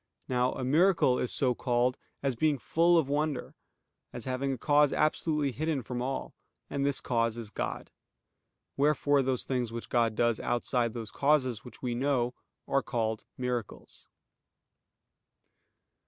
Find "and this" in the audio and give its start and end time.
6.71-7.01